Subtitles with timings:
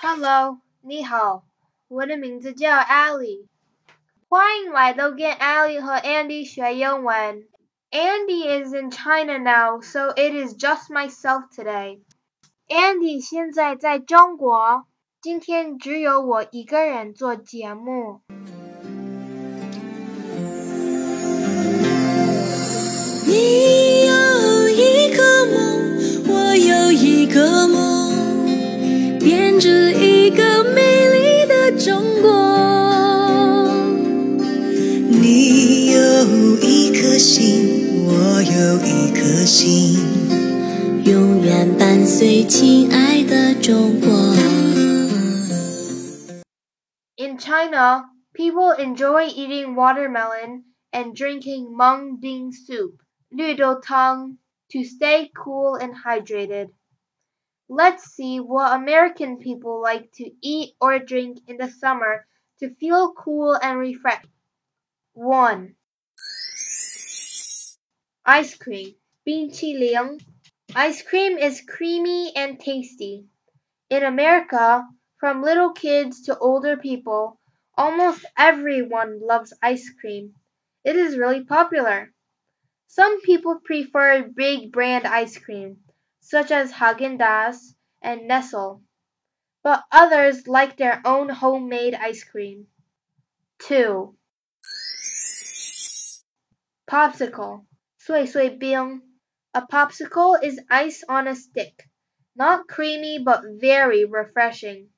[0.00, 1.44] Hello，你好，
[1.88, 3.46] 我的名字叫 Allie，
[4.28, 7.48] 欢迎来到跟 Allie 和 Andy 学英文。
[7.90, 12.02] Andy is in China now, so it is just myself today.
[12.68, 14.86] Andy 现在在中国，
[15.20, 18.20] 今天只有我一个人做节目。
[31.78, 32.30] 中国。
[35.10, 35.98] 你有
[36.60, 39.98] 一颗心，我有一颗心，
[41.04, 44.10] 永远伴随亲爱的中国。
[47.16, 52.96] In China, people enjoy eating watermelon and drinking mung bean soup,
[53.30, 56.70] 绿豆汤, to stay cool and hydrated.
[57.68, 62.26] Let's see what American people like to eat or drink in the summer
[62.60, 64.28] to feel cool and refreshed.
[65.14, 65.74] 1.
[68.26, 70.18] Ice cream, 冰淇淋.
[70.74, 73.26] Ice cream is creamy and tasty.
[73.90, 74.82] In America,
[75.18, 77.38] from little kids to older people,
[77.76, 80.34] almost everyone loves ice cream.
[80.84, 82.12] It is really popular.
[82.88, 85.78] Some people prefer big brand ice cream,
[86.20, 88.82] such as Haagen-Dazs and Nestle,
[89.62, 92.66] but others like their own homemade ice cream.
[93.60, 94.16] 2.
[96.86, 97.64] Popsicle,
[97.98, 99.00] 碎碎冰.
[99.54, 101.88] A popsicle is ice on a stick,
[102.34, 104.88] not creamy but very refreshing.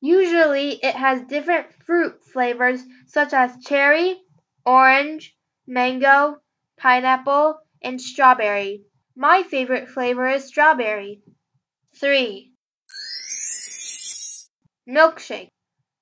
[0.00, 4.20] Usually it has different fruit flavors such as cherry,
[4.66, 6.42] orange, mango,
[6.76, 8.84] pineapple, and strawberry.
[9.16, 11.22] My favorite flavor is strawberry.
[12.00, 12.52] 3.
[14.88, 15.50] Milkshake,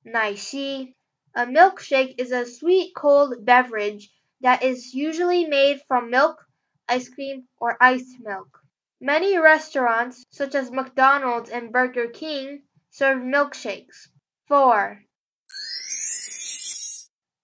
[0.04, 0.94] 奶昔.
[1.34, 4.10] A milkshake is a sweet cold beverage
[4.40, 6.44] that is usually made from milk,
[6.88, 8.60] ice cream, or iced milk.
[9.00, 14.08] Many restaurants, such as McDonald's and Burger King, serve milkshakes.
[14.48, 15.04] 4.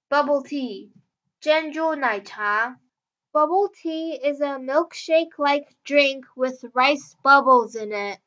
[0.09, 0.93] Bubble tea,
[1.41, 2.80] 珍珠奶茶.
[3.34, 8.20] Bubble tea is a milkshake like drink with rice bubbles in it.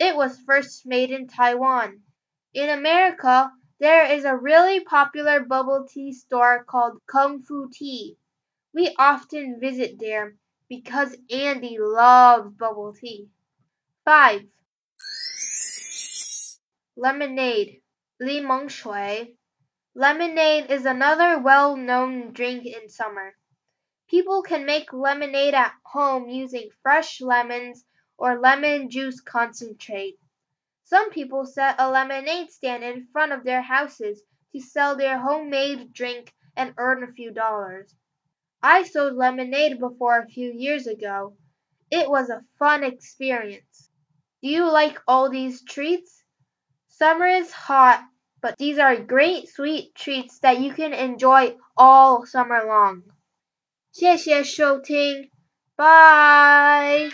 [0.00, 2.02] It was first made in Taiwan.
[2.52, 8.16] In America, there is a really popular bubble tea store called Kung Fu Tea.
[8.74, 10.34] We often visit there
[10.68, 13.28] because Andy loves bubble tea.
[14.04, 14.42] 5.
[16.96, 17.80] Lemonade.
[18.18, 19.36] li Lemon shui.
[19.94, 23.36] Lemonade is another well known drink in summer.
[24.08, 27.84] People can make lemonade at home using fresh lemons
[28.16, 30.18] or lemon juice concentrate.
[30.84, 35.92] Some people set a lemonade stand in front of their houses to sell their homemade
[35.92, 37.94] drink and earn a few dollars.
[38.62, 41.36] I sold lemonade before a few years ago.
[41.90, 43.90] It was a fun experience.
[44.42, 46.24] Do you like all these treats?
[46.86, 48.02] Summer is hot,
[48.40, 53.02] but these are great sweet treats that you can enjoy all summer long.
[53.98, 55.28] 谢谢收听，
[55.74, 57.10] 拜。